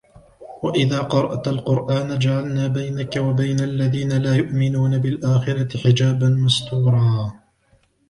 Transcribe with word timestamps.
وإذا 0.63 0.99
قرأت 1.01 1.47
القرآن 1.47 2.19
جعلنا 2.19 2.67
بينك 2.67 3.15
وبين 3.15 3.59
الذين 3.59 4.21
لا 4.21 4.35
يؤمنون 4.35 4.97
بالآخرة 4.97 5.77
حجابا 5.77 6.29
مستورا 6.29 7.31